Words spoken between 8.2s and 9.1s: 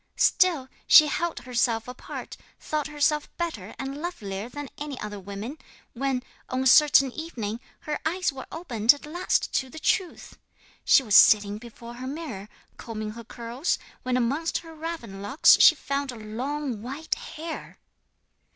were opened at